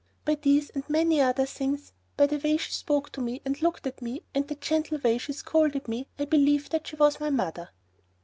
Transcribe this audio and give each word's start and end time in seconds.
By 0.25 0.33
these 0.33 0.71
and 0.71 0.83
many 0.89 1.21
other 1.21 1.45
things, 1.45 1.93
by 2.17 2.25
the 2.25 2.39
way 2.39 2.57
she 2.57 2.71
spoke 2.71 3.11
to 3.11 3.21
me 3.21 3.39
and 3.45 3.61
looked 3.61 3.85
at 3.85 4.01
me, 4.01 4.23
and 4.33 4.47
the 4.47 4.55
gentle 4.55 4.97
way 4.97 5.19
she 5.19 5.31
scolded 5.33 5.87
me, 5.87 6.07
I 6.17 6.25
believed 6.25 6.71
that 6.71 6.87
she 6.87 6.95
was 6.95 7.19
my 7.19 7.29
mother. 7.29 7.69